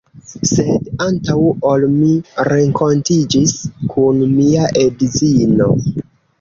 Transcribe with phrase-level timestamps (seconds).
[0.51, 1.35] Sed antaŭ
[1.73, 2.09] ol mi
[2.49, 3.55] renkontiĝis
[3.95, 5.73] kun mia edzino